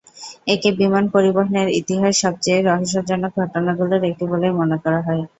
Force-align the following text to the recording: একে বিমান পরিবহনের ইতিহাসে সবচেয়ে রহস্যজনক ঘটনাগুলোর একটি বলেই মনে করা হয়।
একে 0.47 0.69
বিমান 0.79 1.05
পরিবহনের 1.13 1.67
ইতিহাসে 1.79 2.21
সবচেয়ে 2.23 2.59
রহস্যজনক 2.61 3.31
ঘটনাগুলোর 3.41 4.01
একটি 4.09 4.25
বলেই 4.31 4.53
মনে 4.59 4.77
করা 4.83 4.99
হয়। 5.01 5.21